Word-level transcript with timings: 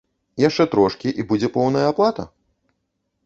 Яшчэ 0.43 0.65
трошкі, 0.71 1.09
і 1.23 1.27
будзе 1.31 1.47
поўная 1.57 1.83
аплата? 1.91 2.23